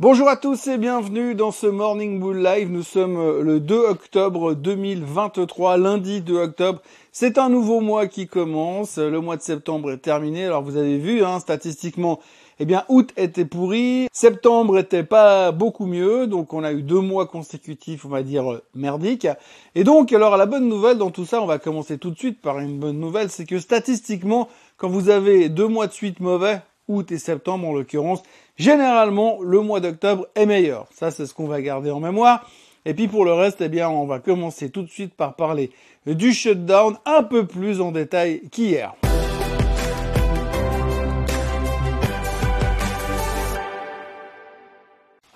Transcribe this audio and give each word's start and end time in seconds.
Bonjour 0.00 0.28
à 0.28 0.36
tous 0.36 0.66
et 0.66 0.76
bienvenue 0.76 1.36
dans 1.36 1.52
ce 1.52 1.68
Morning 1.68 2.18
Bull 2.18 2.42
Live. 2.42 2.68
Nous 2.68 2.82
sommes 2.82 3.16
euh, 3.16 3.42
le 3.42 3.60
2 3.60 3.76
octobre 3.76 4.54
2023, 4.54 5.76
lundi 5.76 6.20
2 6.20 6.34
octobre. 6.34 6.82
C'est 7.12 7.38
un 7.38 7.48
nouveau 7.48 7.80
mois 7.80 8.08
qui 8.08 8.26
commence. 8.26 8.98
Le 8.98 9.20
mois 9.20 9.36
de 9.36 9.42
septembre 9.42 9.92
est 9.92 9.98
terminé. 9.98 10.46
Alors 10.46 10.64
vous 10.64 10.76
avez 10.76 10.98
vu, 10.98 11.24
hein, 11.24 11.38
statistiquement, 11.38 12.18
eh 12.58 12.64
bien, 12.64 12.84
août 12.88 13.12
était 13.16 13.44
pourri, 13.44 14.08
septembre 14.12 14.78
était 14.78 15.04
pas 15.04 15.52
beaucoup 15.52 15.86
mieux, 15.86 16.26
donc 16.26 16.52
on 16.54 16.64
a 16.64 16.72
eu 16.72 16.82
deux 16.82 17.00
mois 17.00 17.28
consécutifs, 17.28 18.04
on 18.04 18.08
va 18.08 18.24
dire, 18.24 18.52
euh, 18.52 18.64
merdiques. 18.74 19.28
Et 19.76 19.84
donc, 19.84 20.12
alors, 20.12 20.36
la 20.36 20.46
bonne 20.46 20.68
nouvelle 20.68 20.98
dans 20.98 21.12
tout 21.12 21.24
ça, 21.24 21.40
on 21.40 21.46
va 21.46 21.60
commencer 21.60 21.98
tout 21.98 22.10
de 22.10 22.18
suite 22.18 22.42
par 22.42 22.58
une 22.58 22.80
bonne 22.80 22.98
nouvelle, 22.98 23.30
c'est 23.30 23.46
que 23.46 23.60
statistiquement, 23.60 24.48
quand 24.76 24.88
vous 24.88 25.08
avez 25.08 25.48
deux 25.48 25.68
mois 25.68 25.86
de 25.86 25.92
suite 25.92 26.18
mauvais, 26.18 26.62
août 26.88 27.10
et 27.12 27.18
septembre 27.18 27.68
en 27.68 27.72
l'occurrence, 27.72 28.22
généralement 28.56 29.38
le 29.42 29.60
mois 29.60 29.80
d'octobre 29.80 30.26
est 30.34 30.46
meilleur. 30.46 30.86
Ça 30.92 31.10
c'est 31.10 31.26
ce 31.26 31.34
qu'on 31.34 31.46
va 31.46 31.60
garder 31.62 31.90
en 31.90 32.00
mémoire. 32.00 32.48
Et 32.86 32.94
puis 32.94 33.08
pour 33.08 33.24
le 33.24 33.32
reste, 33.32 33.60
eh 33.62 33.68
bien, 33.68 33.88
on 33.88 34.04
va 34.04 34.18
commencer 34.18 34.68
tout 34.68 34.82
de 34.82 34.90
suite 34.90 35.14
par 35.14 35.36
parler 35.36 35.70
du 36.06 36.32
shutdown 36.32 36.96
un 37.06 37.22
peu 37.22 37.46
plus 37.46 37.80
en 37.80 37.92
détail 37.92 38.42
qu'hier. 38.50 38.94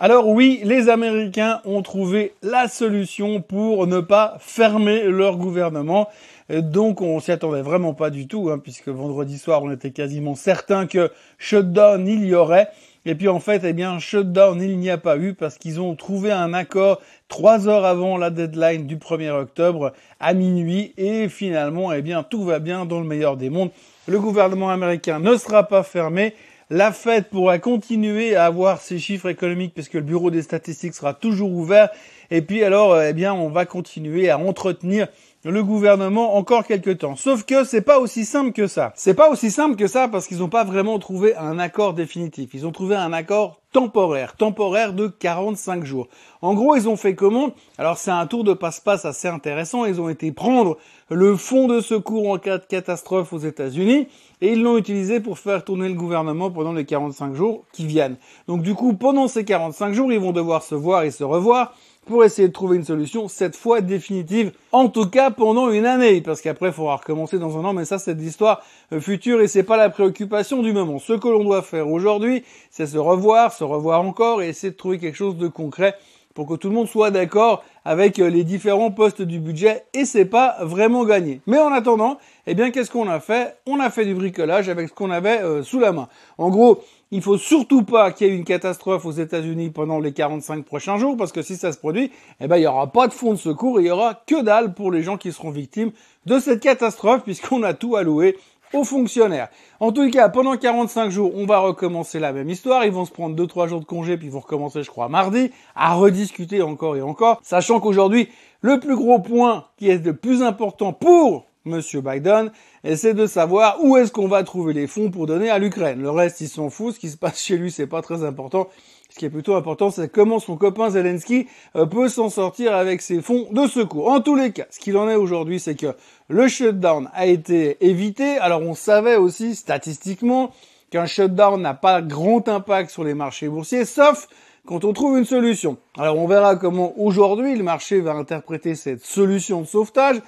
Alors 0.00 0.28
oui, 0.28 0.60
les 0.62 0.88
Américains 0.88 1.60
ont 1.64 1.82
trouvé 1.82 2.32
la 2.44 2.68
solution 2.68 3.40
pour 3.42 3.88
ne 3.88 3.98
pas 3.98 4.36
fermer 4.38 5.02
leur 5.02 5.36
gouvernement. 5.36 6.08
Donc 6.50 7.02
on 7.02 7.18
s'y 7.18 7.32
attendait 7.32 7.62
vraiment 7.62 7.94
pas 7.94 8.10
du 8.10 8.28
tout, 8.28 8.48
hein, 8.48 8.60
puisque 8.60 8.90
vendredi 8.90 9.38
soir 9.38 9.64
on 9.64 9.72
était 9.72 9.90
quasiment 9.90 10.36
certain 10.36 10.86
que 10.86 11.10
shutdown 11.36 12.06
il 12.06 12.24
y 12.26 12.36
aurait. 12.36 12.68
Et 13.06 13.16
puis 13.16 13.26
en 13.26 13.40
fait, 13.40 13.62
eh 13.64 13.72
bien, 13.72 13.98
shutdown 13.98 14.62
il 14.62 14.78
n'y 14.78 14.88
a 14.88 14.98
pas 14.98 15.16
eu 15.16 15.34
parce 15.34 15.58
qu'ils 15.58 15.80
ont 15.80 15.96
trouvé 15.96 16.30
un 16.30 16.54
accord 16.54 17.00
trois 17.26 17.66
heures 17.66 17.84
avant 17.84 18.18
la 18.18 18.30
deadline 18.30 18.86
du 18.86 18.98
1er 18.98 19.30
octobre 19.30 19.92
à 20.20 20.32
minuit 20.32 20.94
et 20.96 21.28
finalement, 21.28 21.92
eh 21.92 22.02
bien, 22.02 22.22
tout 22.22 22.44
va 22.44 22.60
bien 22.60 22.86
dans 22.86 23.00
le 23.00 23.06
meilleur 23.06 23.36
des 23.36 23.50
mondes. 23.50 23.70
Le 24.06 24.20
gouvernement 24.20 24.70
américain 24.70 25.18
ne 25.18 25.36
sera 25.36 25.64
pas 25.64 25.82
fermé. 25.82 26.34
La 26.70 26.92
Fed 26.92 27.30
pourra 27.30 27.58
continuer 27.58 28.36
à 28.36 28.44
avoir 28.44 28.82
ses 28.82 28.98
chiffres 28.98 29.30
économiques 29.30 29.72
puisque 29.72 29.94
le 29.94 30.02
bureau 30.02 30.30
des 30.30 30.42
statistiques 30.42 30.92
sera 30.92 31.14
toujours 31.14 31.50
ouvert. 31.50 31.88
Et 32.30 32.42
puis 32.42 32.62
alors, 32.62 33.00
eh 33.00 33.14
bien, 33.14 33.32
on 33.32 33.48
va 33.48 33.64
continuer 33.64 34.28
à 34.28 34.38
entretenir 34.38 35.08
le 35.44 35.64
gouvernement 35.64 36.36
encore 36.36 36.66
quelques 36.66 36.98
temps. 36.98 37.16
Sauf 37.16 37.44
que 37.44 37.64
c'est 37.64 37.80
pas 37.80 37.98
aussi 37.98 38.26
simple 38.26 38.52
que 38.52 38.66
ça. 38.66 38.92
C'est 38.96 39.14
pas 39.14 39.30
aussi 39.30 39.50
simple 39.50 39.76
que 39.76 39.86
ça 39.86 40.08
parce 40.08 40.26
qu'ils 40.26 40.40
n'ont 40.40 40.50
pas 40.50 40.64
vraiment 40.64 40.98
trouvé 40.98 41.34
un 41.36 41.58
accord 41.58 41.94
définitif. 41.94 42.50
Ils 42.52 42.66
ont 42.66 42.72
trouvé 42.72 42.96
un 42.96 43.14
accord 43.14 43.62
temporaire, 43.72 44.34
temporaire 44.36 44.92
de 44.92 45.08
45 45.08 45.84
jours. 45.84 46.08
En 46.40 46.54
gros, 46.54 46.76
ils 46.76 46.88
ont 46.88 46.96
fait 46.96 47.14
comment? 47.14 47.50
Alors 47.76 47.98
c'est 47.98 48.10
un 48.10 48.26
tour 48.26 48.44
de 48.44 48.54
passe-passe 48.54 49.04
assez 49.04 49.28
intéressant. 49.28 49.84
Ils 49.84 50.00
ont 50.00 50.08
été 50.08 50.32
prendre 50.32 50.78
le 51.10 51.36
fonds 51.36 51.68
de 51.68 51.80
secours 51.80 52.30
en 52.30 52.38
cas 52.38 52.58
de 52.58 52.64
catastrophe 52.64 53.32
aux 53.32 53.38
États-Unis 53.38 54.08
et 54.40 54.52
ils 54.52 54.62
l'ont 54.62 54.76
utilisé 54.78 55.20
pour 55.20 55.38
faire 55.38 55.64
tourner 55.64 55.88
le 55.88 55.94
gouvernement 55.94 56.50
pendant 56.50 56.72
les 56.72 56.84
45 56.84 57.34
jours 57.34 57.64
qui 57.72 57.86
viennent. 57.86 58.16
Donc 58.46 58.62
du 58.62 58.74
coup, 58.74 58.94
pendant 58.94 59.28
ces 59.28 59.44
45 59.44 59.92
jours, 59.92 60.12
ils 60.12 60.20
vont 60.20 60.32
devoir 60.32 60.62
se 60.62 60.74
voir 60.74 61.02
et 61.02 61.10
se 61.10 61.24
revoir 61.24 61.74
pour 62.06 62.24
essayer 62.24 62.48
de 62.48 62.52
trouver 62.54 62.78
une 62.78 62.84
solution, 62.84 63.28
cette 63.28 63.54
fois 63.54 63.82
définitive, 63.82 64.52
en 64.72 64.88
tout 64.88 65.10
cas 65.10 65.30
pendant 65.30 65.68
une 65.68 65.84
année, 65.84 66.22
parce 66.22 66.40
qu'après 66.40 66.68
il 66.68 66.72
faudra 66.72 66.96
recommencer 66.96 67.38
dans 67.38 67.58
un 67.58 67.64
an, 67.66 67.74
mais 67.74 67.84
ça 67.84 67.98
c'est 67.98 68.14
de 68.14 68.20
l'histoire 68.22 68.62
future 68.98 69.42
et 69.42 69.46
c'est 69.46 69.62
pas 69.62 69.76
la 69.76 69.90
préoccupation 69.90 70.62
du 70.62 70.72
moment. 70.72 70.98
Ce 70.98 71.12
que 71.12 71.28
l'on 71.28 71.44
doit 71.44 71.60
faire 71.60 71.86
aujourd'hui, 71.86 72.44
c'est 72.70 72.86
se 72.86 72.96
revoir, 72.96 73.52
se 73.58 73.64
revoir 73.64 74.02
encore 74.02 74.40
et 74.40 74.48
essayer 74.48 74.70
de 74.70 74.76
trouver 74.76 74.98
quelque 74.98 75.16
chose 75.16 75.36
de 75.36 75.48
concret 75.48 75.96
pour 76.34 76.46
que 76.46 76.54
tout 76.54 76.68
le 76.68 76.74
monde 76.74 76.86
soit 76.86 77.10
d'accord 77.10 77.64
avec 77.84 78.20
euh, 78.20 78.30
les 78.30 78.44
différents 78.44 78.92
postes 78.92 79.22
du 79.22 79.40
budget 79.40 79.84
et 79.92 80.04
c'est 80.04 80.24
pas 80.24 80.56
vraiment 80.60 81.04
gagné. 81.04 81.40
Mais 81.48 81.58
en 81.58 81.72
attendant, 81.72 82.18
eh 82.46 82.54
bien 82.54 82.70
qu'est-ce 82.70 82.92
qu'on 82.92 83.08
a 83.08 83.18
fait? 83.18 83.56
On 83.66 83.80
a 83.80 83.90
fait 83.90 84.04
du 84.04 84.14
bricolage 84.14 84.68
avec 84.68 84.88
ce 84.88 84.94
qu'on 84.94 85.10
avait 85.10 85.42
euh, 85.42 85.64
sous 85.64 85.80
la 85.80 85.90
main. 85.90 86.08
En 86.38 86.50
gros, 86.50 86.84
il 87.10 87.22
faut 87.22 87.38
surtout 87.38 87.82
pas 87.82 88.12
qu'il 88.12 88.28
y 88.28 88.30
ait 88.30 88.36
une 88.36 88.44
catastrophe 88.44 89.04
aux 89.04 89.10
États-Unis 89.10 89.70
pendant 89.70 89.98
les 89.98 90.12
45 90.12 90.64
prochains 90.64 90.98
jours 90.98 91.16
parce 91.16 91.32
que 91.32 91.42
si 91.42 91.56
ça 91.56 91.72
se 91.72 91.78
produit, 91.78 92.12
eh 92.40 92.46
ben 92.46 92.58
il 92.58 92.62
y 92.62 92.66
aura 92.68 92.86
pas 92.92 93.08
de 93.08 93.12
fonds 93.12 93.32
de 93.32 93.38
secours 93.38 93.80
et 93.80 93.84
il 93.84 93.86
y 93.86 93.90
aura 93.90 94.14
que 94.14 94.40
dalle 94.40 94.74
pour 94.74 94.92
les 94.92 95.02
gens 95.02 95.16
qui 95.16 95.32
seront 95.32 95.50
victimes 95.50 95.90
de 96.26 96.38
cette 96.38 96.60
catastrophe 96.60 97.22
puisqu'on 97.24 97.64
a 97.64 97.74
tout 97.74 97.96
alloué 97.96 98.36
aux 98.72 98.84
fonctionnaires. 98.84 99.48
En 99.80 99.92
tout 99.92 100.10
cas, 100.10 100.28
pendant 100.28 100.56
45 100.56 101.10
jours, 101.10 101.32
on 101.34 101.46
va 101.46 101.58
recommencer 101.60 102.18
la 102.18 102.32
même 102.32 102.50
histoire. 102.50 102.84
Ils 102.84 102.92
vont 102.92 103.04
se 103.04 103.12
prendre 103.12 103.36
2-3 103.36 103.68
jours 103.68 103.80
de 103.80 103.84
congé, 103.84 104.16
puis 104.16 104.26
ils 104.26 104.32
vont 104.32 104.40
recommencer, 104.40 104.82
je 104.82 104.90
crois, 104.90 105.08
mardi, 105.08 105.50
à 105.74 105.94
rediscuter 105.94 106.62
encore 106.62 106.96
et 106.96 107.02
encore, 107.02 107.40
sachant 107.42 107.80
qu'aujourd'hui, 107.80 108.28
le 108.60 108.80
plus 108.80 108.96
gros 108.96 109.20
point 109.20 109.66
qui 109.76 109.88
est 109.88 110.04
le 110.04 110.16
plus 110.16 110.42
important 110.42 110.92
pour 110.92 111.46
Monsieur 111.64 112.00
Biden, 112.00 112.50
c'est 112.96 113.14
de 113.14 113.26
savoir 113.26 113.82
où 113.82 113.96
est-ce 113.96 114.10
qu'on 114.10 114.28
va 114.28 114.42
trouver 114.42 114.72
les 114.72 114.86
fonds 114.86 115.10
pour 115.10 115.26
donner 115.26 115.50
à 115.50 115.58
l'Ukraine. 115.58 116.00
Le 116.00 116.10
reste, 116.10 116.40
ils 116.40 116.48
s'en 116.48 116.70
foutent. 116.70 116.94
Ce 116.94 117.00
qui 117.00 117.10
se 117.10 117.16
passe 117.16 117.40
chez 117.40 117.56
lui, 117.56 117.70
c'est 117.70 117.86
pas 117.86 118.02
très 118.02 118.24
important. 118.24 118.68
Ce 119.10 119.18
qui 119.18 119.24
est 119.24 119.30
plutôt 119.30 119.54
important, 119.54 119.90
c'est 119.90 120.12
comment 120.12 120.38
son 120.38 120.56
copain 120.56 120.90
Zelensky 120.90 121.46
euh, 121.76 121.86
peut 121.86 122.08
s'en 122.08 122.28
sortir 122.28 122.74
avec 122.74 123.00
ses 123.00 123.22
fonds 123.22 123.48
de 123.50 123.66
secours. 123.66 124.08
En 124.08 124.20
tous 124.20 124.36
les 124.36 124.52
cas, 124.52 124.66
ce 124.70 124.78
qu'il 124.78 124.98
en 124.98 125.08
est 125.08 125.14
aujourd'hui, 125.14 125.58
c'est 125.58 125.76
que 125.76 125.94
le 126.28 126.46
shutdown 126.46 127.08
a 127.14 127.24
été 127.24 127.78
évité. 127.80 128.36
Alors 128.36 128.60
on 128.60 128.74
savait 128.74 129.16
aussi 129.16 129.54
statistiquement 129.54 130.50
qu'un 130.90 131.06
shutdown 131.06 131.60
n'a 131.60 131.72
pas 131.72 132.02
grand 132.02 132.46
impact 132.48 132.90
sur 132.90 133.02
les 133.02 133.14
marchés 133.14 133.48
boursiers, 133.48 133.86
sauf 133.86 134.28
quand 134.66 134.84
on 134.84 134.92
trouve 134.92 135.16
une 135.16 135.24
solution. 135.24 135.78
Alors 135.96 136.18
on 136.18 136.26
verra 136.26 136.56
comment 136.56 136.92
aujourd'hui 137.00 137.56
le 137.56 137.64
marché 137.64 138.00
va 138.00 138.12
interpréter 138.12 138.74
cette 138.74 139.02
solution 139.02 139.62
de 139.62 139.66
sauvetage. 139.66 140.20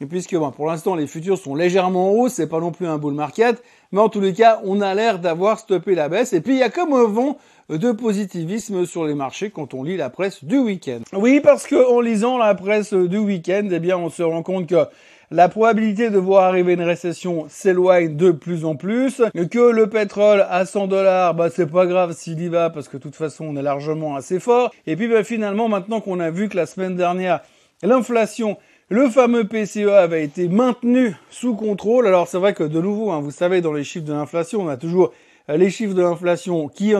Et 0.00 0.06
puisque 0.06 0.36
bon, 0.36 0.50
pour 0.52 0.66
l'instant 0.66 0.94
les 0.94 1.06
futurs 1.06 1.38
sont 1.38 1.54
légèrement 1.54 2.10
en 2.10 2.12
hausse, 2.12 2.34
c'est 2.34 2.46
pas 2.46 2.60
non 2.60 2.72
plus 2.72 2.86
un 2.86 2.98
bull 2.98 3.14
market, 3.14 3.62
mais 3.90 4.00
en 4.00 4.10
tous 4.10 4.20
les 4.20 4.34
cas, 4.34 4.60
on 4.64 4.80
a 4.80 4.94
l'air 4.94 5.18
d'avoir 5.18 5.58
stoppé 5.58 5.94
la 5.94 6.08
baisse. 6.08 6.34
Et 6.34 6.40
puis 6.42 6.54
il 6.54 6.58
y 6.58 6.62
a 6.62 6.70
comme 6.70 6.92
un 6.92 7.04
vent 7.04 7.38
de 7.68 7.92
positivisme 7.92 8.86
sur 8.86 9.04
les 9.04 9.14
marchés 9.14 9.50
quand 9.50 9.74
on 9.74 9.82
lit 9.82 9.96
la 9.96 10.10
presse 10.10 10.42
du 10.44 10.58
week-end. 10.58 11.00
Oui, 11.12 11.40
parce 11.40 11.66
que 11.66 11.76
en 11.76 12.00
lisant 12.00 12.38
la 12.38 12.54
presse 12.54 12.94
du 12.94 13.18
week-end, 13.18 13.68
eh 13.70 13.78
bien 13.78 13.98
on 13.98 14.08
se 14.08 14.22
rend 14.22 14.42
compte 14.42 14.66
que 14.66 14.86
la 15.30 15.50
probabilité 15.50 16.08
de 16.08 16.18
voir 16.18 16.44
arriver 16.44 16.72
une 16.72 16.82
récession 16.82 17.46
s'éloigne 17.50 18.16
de 18.16 18.30
plus 18.30 18.64
en 18.64 18.76
plus, 18.76 19.22
que 19.50 19.70
le 19.70 19.86
pétrole 19.88 20.46
à 20.48 20.64
100 20.64 20.86
dollars, 20.86 21.34
bah 21.34 21.50
c'est 21.50 21.70
pas 21.70 21.84
grave 21.84 22.14
s'il 22.16 22.40
y 22.40 22.48
va 22.48 22.70
parce 22.70 22.88
que 22.88 22.96
de 22.96 23.02
toute 23.02 23.16
façon 23.16 23.44
on 23.44 23.56
est 23.56 23.62
largement 23.62 24.16
assez 24.16 24.40
fort. 24.40 24.72
Et 24.86 24.96
puis 24.96 25.06
bah, 25.08 25.24
finalement 25.24 25.68
maintenant 25.68 26.00
qu'on 26.00 26.20
a 26.20 26.30
vu 26.30 26.48
que 26.48 26.56
la 26.56 26.64
semaine 26.64 26.96
dernière 26.96 27.40
l'inflation 27.82 28.56
le 28.90 29.10
fameux 29.10 29.44
PCE 29.44 29.90
avait 29.90 30.24
été 30.24 30.48
maintenu 30.48 31.14
sous 31.28 31.54
contrôle. 31.54 32.06
Alors 32.06 32.26
c'est 32.26 32.38
vrai 32.38 32.54
que 32.54 32.64
de 32.64 32.80
nouveau, 32.80 33.10
hein, 33.10 33.20
vous 33.20 33.30
savez, 33.30 33.60
dans 33.60 33.74
les 33.74 33.84
chiffres 33.84 34.06
de 34.06 34.14
l'inflation, 34.14 34.62
on 34.62 34.68
a 34.68 34.78
toujours 34.78 35.12
les 35.56 35.70
chiffres 35.70 35.94
de 35.94 36.02
l'inflation 36.02 36.68
qui, 36.68 36.94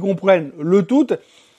comprennent 0.00 0.52
le 0.58 0.82
tout. 0.82 1.08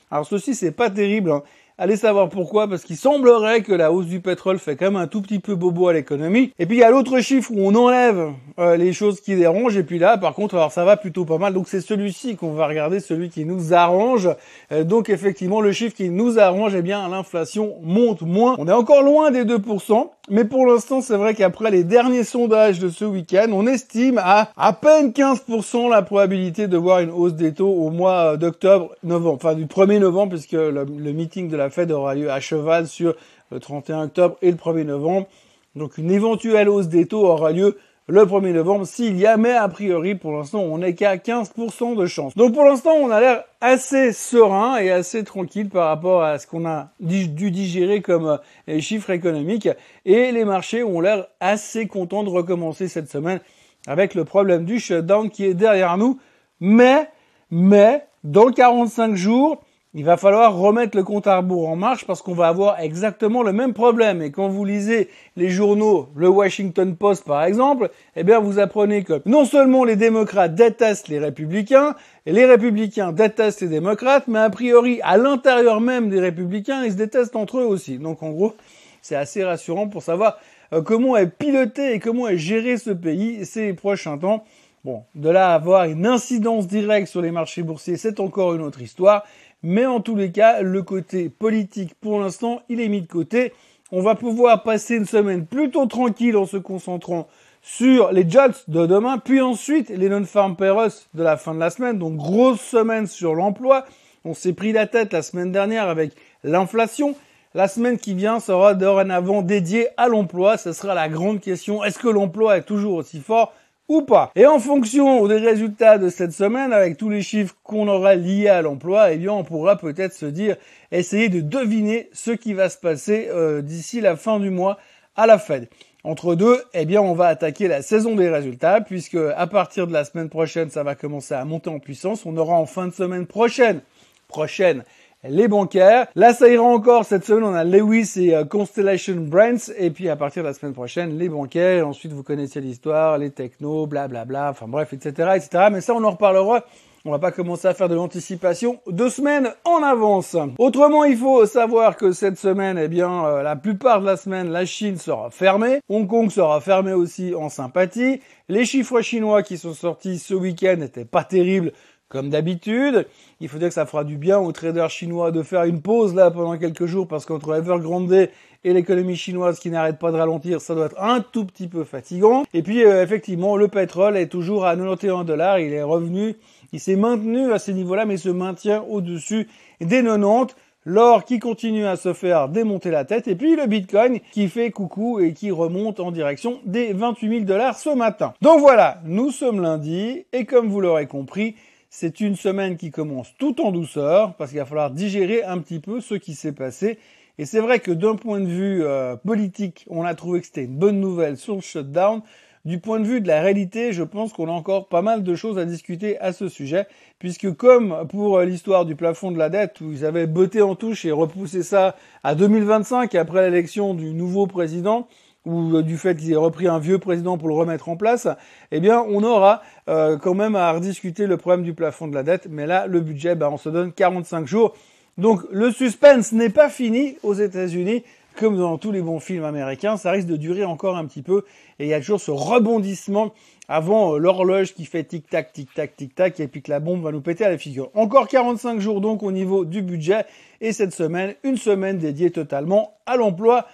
Alors 0.10 0.26
ceci, 0.26 0.56
c'est 0.56 0.72
pas 0.72 0.90
terrible. 0.90 1.32
Hein. 1.32 1.44
Allez 1.80 1.96
savoir 1.96 2.30
pourquoi, 2.30 2.68
parce 2.68 2.84
qu'il 2.84 2.98
semblerait 2.98 3.64
que 3.64 3.74
la 3.74 3.92
hausse 3.92 4.06
du 4.06 4.20
pétrole 4.20 4.60
fait 4.60 4.76
quand 4.76 4.86
même 4.86 4.96
un 4.96 5.08
tout 5.08 5.24
petit 5.24 5.40
peu 5.40 5.56
bobo 5.56 5.88
à 5.88 5.94
l'économie. 5.94 6.52
Et 6.60 6.68
puis 6.68 6.78
il 6.78 6.80
y 6.82 6.84
a 6.84 6.92
l'autre 6.92 7.20
chiffre 7.20 7.50
où 7.52 7.58
on 7.60 7.74
enlève 7.74 8.30
euh, 8.60 8.78
les 8.78 8.94
choses 8.94 9.22
qui 9.22 9.36
dérangent, 9.36 9.76
et 9.76 9.82
puis 9.82 9.98
là, 9.98 10.20
par 10.20 10.36
contre, 10.36 10.54
alors 10.54 10.72
ça 10.72 10.86
va 10.86 10.98
plutôt 10.98 11.26
pas 11.26 11.40
mal. 11.40 11.56
Donc 11.56 11.68
c'est 11.68 11.82
celui-ci 11.82 12.36
qu'on 12.36 12.54
va 12.54 12.68
regarder, 12.68 13.00
celui 13.00 13.30
qui 13.30 13.44
nous 13.44 13.74
arrange. 13.74 14.30
Euh, 14.72 14.84
donc 14.84 15.10
effectivement, 15.10 15.62
le 15.62 15.72
chiffre 15.72 15.96
qui 15.96 16.12
nous 16.12 16.38
arrange, 16.38 16.76
eh 16.76 16.84
bien 16.84 17.10
l'inflation 17.10 17.74
monte 17.82 18.22
moins. 18.22 18.56
On 18.60 18.68
est 18.68 18.72
encore 18.72 19.02
loin 19.02 19.32
des 19.32 19.44
2%, 19.44 20.10
mais 20.30 20.46
pour 20.46 20.68
l'instant, 20.68 21.02
c'est 21.02 21.18
vrai 21.18 21.34
qu'après 21.34 21.72
les 21.72 21.84
derniers 21.84 22.24
sondages 22.24 22.78
de 22.78 22.90
ce 22.90 23.04
week-end, 23.04 23.48
on 23.52 23.66
estime 23.66 24.20
à 24.24 24.52
à 24.58 24.74
peine 24.74 25.10
15% 25.10 25.90
la 25.90 26.04
probabilité 26.04 26.68
de 26.68 26.78
voir 26.78 27.00
une 27.00 27.10
hausse 27.10 27.34
des 27.34 27.56
taux 27.56 27.74
au 27.74 27.90
mois 27.90 28.38
d'octobre, 28.38 28.92
novembre, 29.04 29.40
enfin 29.44 29.56
du 29.56 29.66
1er 29.66 29.98
novembre, 29.98 30.34
puisque 30.34 30.52
le, 30.52 30.86
le 30.86 31.12
meeting 31.14 31.50
de 31.50 31.58
la 31.58 31.63
la 31.64 31.70
Fed 31.70 31.92
aura 31.92 32.14
lieu 32.14 32.30
à 32.30 32.42
cheval 32.42 32.88
sur 32.88 33.16
le 33.50 33.60
31 33.60 34.04
octobre 34.04 34.36
et 34.42 34.52
le 34.52 34.58
1er 34.58 34.84
novembre. 34.84 35.28
Donc 35.76 35.98
une 35.98 36.12
éventuelle 36.12 36.68
hausse 36.68 36.88
des 36.88 37.06
taux 37.06 37.26
aura 37.26 37.52
lieu 37.52 37.78
le 38.08 38.26
1er 38.26 38.52
novembre 38.52 38.86
s'il 38.86 39.18
y 39.18 39.26
a, 39.26 39.38
mais 39.38 39.54
a 39.54 39.70
priori 39.70 40.16
pour 40.16 40.34
l'instant 40.34 40.60
on 40.60 40.80
n'est 40.80 40.94
qu'à 40.94 41.16
15% 41.16 41.96
de 41.96 42.06
chance. 42.06 42.36
Donc 42.36 42.54
pour 42.54 42.66
l'instant 42.66 42.92
on 42.92 43.10
a 43.12 43.22
l'air 43.22 43.46
assez 43.62 44.12
serein 44.12 44.76
et 44.76 44.92
assez 44.92 45.24
tranquille 45.24 45.70
par 45.70 45.88
rapport 45.88 46.22
à 46.22 46.38
ce 46.38 46.48
qu'on 46.48 46.66
a 46.66 46.90
dû 47.00 47.30
digérer 47.50 48.02
comme 48.02 48.40
euh, 48.68 48.80
chiffres 48.82 49.12
économiques 49.12 49.70
et 50.04 50.34
les 50.34 50.44
marchés 50.44 50.84
ont 50.84 51.00
l'air 51.00 51.28
assez 51.40 51.88
contents 51.88 52.24
de 52.24 52.30
recommencer 52.30 52.90
cette 52.90 53.10
semaine 53.10 53.40
avec 53.88 54.16
le 54.16 54.26
problème 54.26 54.66
du 54.66 54.80
shutdown 54.80 55.30
qui 55.30 55.46
est 55.46 55.54
derrière 55.54 55.98
nous. 55.98 56.20
Mais, 56.60 57.10
mais, 57.52 58.06
dans 58.24 58.52
45 58.52 59.16
jours, 59.16 59.64
il 59.96 60.04
va 60.04 60.18
falloir 60.18 60.58
remettre 60.58 60.98
le 60.98 61.04
compte 61.04 61.28
à 61.28 61.38
rebours 61.38 61.70
en 61.70 61.76
marche 61.76 62.06
parce 62.06 62.24
qu'on 62.24 62.34
va 62.34 62.48
avoir 62.48 62.80
exactement 62.80 63.44
le 63.44 63.54
même 63.54 63.74
problème. 63.74 64.24
Et 64.24 64.32
quand 64.32 64.48
vous 64.48 64.66
lisez 64.66 65.08
les 65.38 65.50
journaux, 65.50 66.10
le 66.16 66.28
Washington 66.28 66.96
Post 66.96 67.26
par 67.26 67.44
exemple, 67.44 67.92
eh 68.16 68.24
bien 68.24 68.40
vous 68.40 68.58
apprenez 68.58 69.04
que 69.04 69.22
non 69.26 69.46
seulement 69.46 69.84
les 69.84 69.96
démocrates 69.96 70.56
détestent 70.56 71.10
les 71.10 71.20
républicains, 71.20 71.96
et 72.26 72.32
les 72.32 72.46
républicains 72.46 73.12
détestent 73.12 73.62
les 73.62 73.68
démocrates, 73.68 74.28
mais 74.28 74.40
a 74.40 74.50
priori 74.50 75.00
à 75.04 75.18
l'intérieur 75.18 75.80
même 75.80 76.10
des 76.10 76.20
républicains, 76.20 76.84
ils 76.84 76.94
se 76.94 76.98
détestent 76.98 77.36
entre 77.36 77.60
eux 77.60 77.66
aussi. 77.66 78.00
Donc 78.00 78.24
en 78.24 78.32
gros, 78.32 78.56
c'est 79.02 79.16
assez 79.16 79.44
rassurant 79.44 79.88
pour 79.88 80.02
savoir 80.02 80.40
euh, 80.74 80.82
comment 80.82 81.18
est 81.18 81.28
piloté 81.28 81.94
et 81.94 82.00
comment 82.00 82.28
est 82.28 82.38
géré 82.38 82.78
ce 82.78 82.90
pays 82.90 83.46
ces 83.46 83.74
prochains 83.74 84.18
temps. 84.18 84.44
Bon, 84.86 85.06
de 85.16 85.30
là 85.30 85.54
avoir 85.54 85.86
une 85.86 86.06
incidence 86.06 86.68
directe 86.68 87.08
sur 87.08 87.22
les 87.22 87.32
marchés 87.32 87.64
boursiers, 87.64 87.96
c'est 87.96 88.20
encore 88.20 88.54
une 88.54 88.62
autre 88.62 88.82
histoire. 88.82 89.24
Mais 89.62 89.86
en 89.86 90.02
tous 90.02 90.18
les 90.18 90.30
cas, 90.30 90.62
le 90.62 90.84
côté 90.84 91.30
politique, 91.30 91.96
pour 92.02 92.20
l'instant, 92.20 92.62
il 92.68 92.82
est 92.82 92.90
mis 92.90 93.02
de 93.02 93.08
côté. 93.08 93.54
On 93.94 94.02
va 94.02 94.16
pouvoir 94.16 94.64
passer 94.64 94.98
une 94.98 95.06
semaine 95.06 95.46
plutôt 95.46 95.86
tranquille 95.86 96.36
en 96.36 96.46
se 96.46 96.58
concentrant 96.58 97.30
sur 97.62 98.12
les 98.12 98.30
Jets 98.30 98.66
de 98.68 98.86
demain, 98.86 99.20
puis 99.20 99.40
ensuite 99.40 99.88
les 99.88 100.10
non-farm 100.10 100.58
payrolls 100.58 100.92
de 101.14 101.24
la 101.24 101.38
fin 101.38 101.54
de 101.54 101.60
la 101.62 101.70
semaine. 101.70 101.98
Donc 101.98 102.18
grosse 102.18 102.60
semaine 102.60 103.08
sur 103.08 103.36
l'emploi. 103.36 103.86
On 104.26 104.34
s'est 104.34 104.52
pris 104.52 104.74
la 104.74 104.86
tête 104.86 105.14
la 105.14 105.22
semaine 105.22 105.54
dernière 105.54 105.88
avec 105.88 106.12
l'inflation. 106.44 107.16
La 107.54 107.70
semaine 107.70 107.98
qui 107.98 108.16
vient 108.16 108.42
sera 108.42 108.74
dorénavant 108.74 109.44
dédiée 109.44 109.88
à 109.96 110.10
l'emploi. 110.10 110.58
Ce 110.58 110.74
sera 110.74 110.94
la 110.94 111.08
grande 111.08 111.40
question. 111.40 111.86
Est-ce 111.86 112.00
que 112.00 112.10
l'emploi 112.10 112.58
est 112.58 112.64
toujours 112.64 112.96
aussi 112.96 113.22
fort 113.22 113.54
ou 113.88 114.02
pas. 114.02 114.32
Et 114.36 114.46
en 114.46 114.60
fonction 114.60 115.28
des 115.28 115.38
résultats 115.38 115.98
de 115.98 116.10
cette 116.10 116.32
semaine, 116.32 116.74
avec 116.74 116.98
tous 116.98 117.10
les 117.10 117.22
chiffres 117.22 117.56
qu'on 117.64 117.88
aura 117.88 118.16
liés 118.16 118.48
à 118.48 118.62
l'emploi, 118.62 119.12
eh 119.12 119.18
bien, 119.18 119.34
on 119.34 119.44
pourra 119.44 119.78
peut-être 119.78 120.14
se 120.14 120.26
dire, 120.26 120.56
essayer 120.92 121.30
de 121.30 121.42
deviner 121.42 122.10
ce 122.14 122.32
qui 122.32 122.54
va 122.54 122.70
se 122.70 122.78
passer 122.78 123.28
euh, 123.32 123.62
d'ici 123.62 124.02
la 124.02 124.16
fin 124.16 124.40
du 124.40 124.50
mois 124.50 124.78
à 125.16 125.28
la 125.28 125.38
Fed. 125.38 125.68
Entre 126.06 126.36
deux, 126.36 126.62
eh 126.74 126.86
bien, 126.86 127.02
on 127.02 127.14
va 127.14 127.28
attaquer 127.28 127.70
la 127.70 127.82
saison 127.82 128.16
des 128.16 128.30
résultats, 128.30 128.82
puisque 128.82 129.18
à 129.36 129.48
partir 129.48 129.88
de 129.88 129.94
la 129.94 130.04
semaine 130.04 130.30
prochaine, 130.30 130.70
ça 130.70 130.84
va 130.84 130.96
commencer 130.96 131.34
à 131.34 131.46
monter 131.46 131.70
en 131.70 131.80
puissance. 131.80 132.26
On 132.26 132.36
aura 132.36 132.56
en 132.56 132.66
fin 132.66 132.88
de 132.88 132.94
semaine 132.94 133.26
prochaine, 133.26 133.82
prochaine, 134.28 134.84
les 135.28 135.48
bancaires. 135.48 136.08
Là, 136.16 136.34
ça 136.34 136.48
ira 136.50 136.64
encore. 136.64 137.06
Cette 137.06 137.26
semaine, 137.26 137.44
on 137.44 137.54
a 137.54 137.64
Lewis 137.64 138.14
et 138.18 138.36
euh, 138.36 138.46
Constellation 138.46 139.16
Brands. 139.16 139.72
Et 139.78 139.90
puis, 139.90 140.10
à 140.10 140.16
partir 140.16 140.44
de 140.44 140.48
la 140.48 140.54
semaine 140.54 140.74
prochaine, 140.74 141.18
les 141.18 141.30
bancaires. 141.30 141.88
Ensuite, 141.88 142.12
vous 142.12 142.24
connaissez 142.24 142.62
l'histoire, 142.62 143.18
les 143.18 143.32
technos, 143.32 143.88
blablabla. 143.88 144.26
Bla, 144.26 144.42
bla, 144.42 144.50
enfin 144.52 144.68
bref, 144.68 144.94
etc., 144.94 145.32
etc. 145.36 145.66
Mais 145.72 145.82
ça, 145.82 145.94
on 145.94 146.04
en 146.04 146.12
reparlera. 146.12 146.64
On 147.06 147.12
va 147.12 147.20
pas 147.20 147.34
commencer 147.34 147.68
à 147.68 147.74
faire 147.74 147.90
de 147.90 147.96
l'anticipation 147.96 148.80
deux 148.88 149.10
semaines 149.10 149.52
en 149.66 149.84
avance. 149.84 150.38
Autrement, 150.58 151.04
il 151.04 151.18
faut 151.18 151.46
savoir 151.46 151.98
que 151.98 152.14
cette 152.14 152.38
semaine, 152.38 152.78
eh 152.78 152.88
bien, 152.88 153.26
euh, 153.26 153.44
la 153.44 153.58
plupart 153.58 154.00
de 154.00 154.06
la 154.06 154.16
semaine, 154.16 154.50
la 154.50 154.64
Chine 154.64 154.96
sera 154.96 155.30
fermée. 155.30 155.82
Hong 155.90 156.08
Kong 156.08 156.30
sera 156.30 156.62
fermé 156.62 156.94
aussi 156.94 157.36
en 157.36 157.50
sympathie. 157.50 158.22
Les 158.48 158.64
chiffres 158.64 159.02
chinois 159.02 159.44
qui 159.44 159.58
sont 159.58 159.74
sortis 159.74 160.18
ce 160.18 160.34
week-end 160.34 160.78
n'étaient 160.78 161.04
pas 161.04 161.26
terribles 161.26 161.74
comme 162.14 162.30
d'habitude. 162.30 163.08
Il 163.42 163.50
faut 163.50 163.58
dire 163.58 163.70
que 163.70 163.74
ça 163.74 163.88
fera 163.88 164.04
du 164.04 164.18
bien 164.18 164.38
aux 164.40 164.52
traders 164.52 164.92
chinois 164.92 165.32
de 165.32 165.42
faire 165.42 165.64
une 165.64 165.82
pause 165.82 166.14
là 166.14 166.30
pendant 166.30 166.56
quelques 166.58 166.86
jours 166.86 167.08
parce 167.08 167.26
qu'entre 167.26 167.56
Evergrande 167.56 168.30
et 168.64 168.74
l'économie 168.74 169.16
chinoise 169.16 169.60
qui 169.60 169.72
n'arrête 169.72 169.98
pas 169.98 170.12
de 170.12 170.18
ralentir, 170.18 170.62
ça 170.62 170.76
doit 170.76 170.86
être 170.86 171.02
un 171.02 171.22
tout 171.22 171.44
petit 171.44 171.68
peu 171.68 171.84
fatigant. 171.84 172.44
Et 172.54 172.62
puis 172.62 172.86
euh, 172.86 173.04
effectivement, 173.04 173.58
le 173.58 173.68
pétrole 173.68 174.16
est 174.16 174.28
toujours 174.28 174.66
à 174.66 174.78
91 174.78 175.26
dollars, 175.26 175.58
il 175.60 175.74
est 175.74 175.84
revenu, 175.84 176.36
il 176.72 176.80
s'est 176.80 176.96
maintenu 176.96 177.52
à 177.52 177.58
ces 177.58 177.74
niveaux-là, 177.74 178.06
mais 178.06 178.18
se 178.18 178.30
maintient 178.30 178.86
au-dessus 178.88 179.50
des 179.82 180.04
90. 180.04 180.56
L'or 180.86 181.24
qui 181.24 181.40
continue 181.40 181.86
à 181.86 181.96
se 181.96 182.12
faire 182.12 182.50
démonter 182.50 182.92
la 182.92 183.06
tête 183.06 183.30
et 183.30 183.36
puis 183.36 183.56
le 183.56 183.68
Bitcoin 183.68 184.20
qui 184.34 184.50
fait 184.50 184.70
coucou 184.70 185.22
et 185.22 185.32
qui 185.32 185.50
remonte 185.50 186.02
en 186.02 186.12
direction 186.12 186.60
des 186.66 186.92
28 186.92 187.30
000 187.30 187.42
dollars 187.46 187.80
ce 187.80 187.90
matin. 187.90 188.34
Donc 188.42 188.60
voilà, 188.60 189.00
nous 189.06 189.32
sommes 189.32 189.62
lundi 189.62 190.26
et 190.34 190.44
comme 190.44 190.68
vous 190.68 190.82
l'aurez 190.82 191.08
compris, 191.08 191.56
c'est 191.96 192.22
une 192.22 192.36
semaine 192.36 192.76
qui 192.76 192.90
commence 192.90 193.36
tout 193.38 193.64
en 193.64 193.72
douceur 193.72 194.34
parce 194.34 194.50
qu'il 194.50 194.58
va 194.58 194.66
falloir 194.66 194.90
digérer 194.90 195.44
un 195.44 195.60
petit 195.60 195.80
peu 195.80 196.02
ce 196.02 196.16
qui 196.16 196.34
s'est 196.34 196.52
passé. 196.52 196.98
Et 197.38 197.46
c'est 197.46 197.60
vrai 197.60 197.80
que 197.82 197.92
d'un 197.92 198.16
point 198.16 198.40
de 198.40 198.48
vue 198.48 198.84
euh, 198.84 199.16
politique, 199.16 199.86
on 199.92 200.04
a 200.04 200.16
trouvé 200.16 200.40
que 200.42 200.48
c'était 200.48 200.64
une 200.64 200.76
bonne 200.76 201.00
nouvelle 201.00 201.38
sur 201.38 201.54
le 201.54 201.62
shutdown. 201.62 202.24
Du 202.66 202.80
point 202.80 203.00
de 203.00 203.06
vue 203.06 203.22
de 203.22 203.28
la 203.28 203.44
réalité, 203.44 203.94
je 203.94 204.02
pense 204.02 204.34
qu'on 204.34 204.48
a 204.48 204.52
encore 204.52 204.88
pas 204.88 205.04
mal 205.04 205.22
de 205.22 205.36
choses 205.36 205.60
à 205.60 205.66
discuter 205.66 206.20
à 206.20 206.34
ce 206.34 206.50
sujet, 206.50 206.88
puisque 207.20 207.54
comme 207.54 208.08
pour 208.10 208.40
l'histoire 208.40 208.86
du 208.86 208.96
plafond 208.96 209.32
de 209.32 209.38
la 209.38 209.50
dette, 209.50 209.80
où 209.80 209.92
ils 209.92 210.04
avaient 210.04 210.26
botté 210.26 210.64
en 210.64 210.74
touche 210.74 211.06
et 211.06 211.12
repoussé 211.12 211.62
ça 211.62 211.96
à 212.24 212.34
2025 212.34 213.14
après 213.14 213.44
l'élection 213.44 213.94
du 213.94 214.16
nouveau 214.16 214.48
président, 214.48 215.08
ou 215.46 215.76
euh, 215.76 215.84
du 215.84 215.98
fait 215.98 216.16
qu'ils 216.16 216.32
aient 216.32 216.38
repris 216.38 216.68
un 216.68 216.80
vieux 216.80 217.00
président 217.00 217.38
pour 217.38 217.48
le 217.48 217.54
remettre 217.54 217.90
en 217.90 217.98
place, 217.98 218.28
eh 218.72 218.80
bien, 218.80 219.04
on 219.08 219.24
aura 219.24 219.62
euh, 219.90 220.18
quand 220.18 220.34
même 220.34 220.56
à 220.56 220.72
rediscuter 220.72 221.28
le 221.28 221.38
problème 221.38 221.64
du 221.64 221.74
plafond 221.74 222.08
de 222.08 222.16
la 222.16 222.24
dette. 222.24 222.48
Mais 222.50 222.66
là, 222.66 222.88
le 222.88 223.02
budget, 223.02 223.36
ben, 223.36 223.50
on 223.50 223.58
se 223.58 223.70
donne 223.70 223.92
45 223.92 224.48
jours. 224.48 224.74
Donc, 225.18 225.42
le 225.52 225.72
suspense 225.72 226.32
n'est 226.32 226.50
pas 226.50 226.70
fini 226.70 227.18
aux 227.24 227.34
États-Unis. 227.34 228.04
Comme 228.36 228.58
dans 228.58 228.80
tous 228.80 228.92
les 228.92 229.02
bons 229.02 229.20
films 229.20 229.44
américains, 229.44 229.96
ça 229.96 230.10
risque 230.10 230.28
de 230.28 230.38
durer 230.38 230.66
encore 230.66 230.98
un 230.98 231.06
petit 231.06 231.22
peu. 231.22 231.44
Et 231.78 231.86
il 231.86 231.90
y 231.90 231.94
a 231.94 232.00
toujours 232.00 232.20
ce 232.20 232.32
rebondissement 232.32 233.32
avant 233.70 234.16
euh, 234.16 234.18
l'horloge 234.18 234.74
qui 234.74 234.86
fait 234.86 235.04
tic-tac, 235.04 235.54
tic-tac, 235.54 235.96
tic-tac, 235.96 236.40
et 236.40 236.48
puis 236.48 236.62
que 236.64 236.72
la 236.72 236.80
bombe 236.80 237.04
va 237.04 237.12
nous 237.12 237.22
péter 237.22 237.46
à 237.46 237.50
la 237.50 237.58
figure. 237.58 237.92
Encore 237.94 238.28
45 238.28 238.80
jours 238.80 239.02
donc 239.02 239.22
au 239.22 239.32
niveau 239.32 239.66
du 239.66 239.82
budget. 239.82 240.26
Et 240.62 240.74
cette 240.74 240.94
semaine, 240.94 241.36
une 241.44 241.58
semaine 241.58 242.00
dédiée 242.00 242.32
totalement 242.32 242.96
à 243.06 243.18
l'emploi 243.18 243.68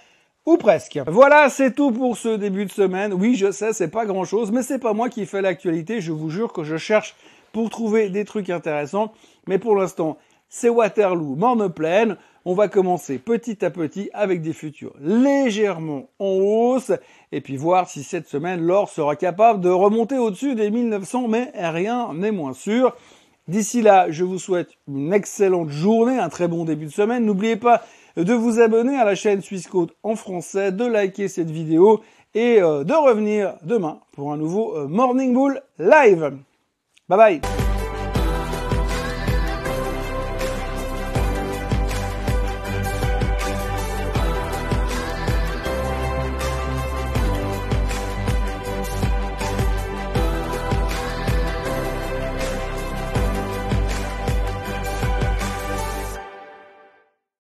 ou 0.46 0.56
presque. 0.56 0.98
Voilà, 1.06 1.48
c'est 1.50 1.74
tout 1.74 1.92
pour 1.92 2.16
ce 2.16 2.36
début 2.36 2.64
de 2.64 2.70
semaine. 2.70 3.12
Oui, 3.12 3.34
je 3.34 3.50
sais, 3.50 3.72
c'est 3.72 3.90
pas 3.90 4.06
grand 4.06 4.24
chose, 4.24 4.50
mais 4.50 4.62
c'est 4.62 4.78
pas 4.78 4.92
moi 4.92 5.08
qui 5.08 5.26
fais 5.26 5.42
l'actualité. 5.42 6.00
Je 6.00 6.12
vous 6.12 6.30
jure 6.30 6.52
que 6.52 6.64
je 6.64 6.76
cherche 6.76 7.14
pour 7.52 7.70
trouver 7.70 8.08
des 8.10 8.24
trucs 8.24 8.50
intéressants. 8.50 9.12
Mais 9.46 9.58
pour 9.58 9.76
l'instant, 9.76 10.18
c'est 10.48 10.68
Waterloo, 10.68 11.36
morne 11.36 11.72
pleine. 11.72 12.16
On 12.44 12.54
va 12.54 12.68
commencer 12.68 13.18
petit 13.18 13.64
à 13.64 13.70
petit 13.70 14.08
avec 14.14 14.40
des 14.40 14.54
futurs 14.54 14.94
légèrement 14.98 16.08
en 16.18 16.26
hausse 16.26 16.90
et 17.32 17.42
puis 17.42 17.58
voir 17.58 17.88
si 17.88 18.02
cette 18.02 18.26
semaine 18.26 18.62
l'or 18.62 18.88
sera 18.88 19.14
capable 19.14 19.60
de 19.60 19.68
remonter 19.68 20.16
au-dessus 20.16 20.54
des 20.54 20.70
1900, 20.70 21.28
mais 21.28 21.52
rien 21.54 22.14
n'est 22.14 22.32
moins 22.32 22.54
sûr. 22.54 22.96
D'ici 23.46 23.82
là, 23.82 24.10
je 24.10 24.24
vous 24.24 24.38
souhaite 24.38 24.70
une 24.88 25.12
excellente 25.12 25.68
journée, 25.68 26.18
un 26.18 26.28
très 26.30 26.48
bon 26.48 26.64
début 26.64 26.86
de 26.86 26.92
semaine. 26.92 27.26
N'oubliez 27.26 27.56
pas 27.56 27.82
de 28.16 28.34
vous 28.34 28.60
abonner 28.60 28.96
à 28.96 29.04
la 29.04 29.14
chaîne 29.14 29.42
Suisse 29.42 29.68
en 30.02 30.16
français, 30.16 30.72
de 30.72 30.84
liker 30.84 31.28
cette 31.28 31.50
vidéo 31.50 32.00
et 32.34 32.60
euh, 32.60 32.84
de 32.84 32.94
revenir 32.94 33.54
demain 33.62 34.00
pour 34.12 34.32
un 34.32 34.36
nouveau 34.36 34.76
euh, 34.76 34.86
Morning 34.86 35.34
Bull 35.34 35.60
live. 35.78 36.32
Bye 37.08 37.18
bye 37.18 37.69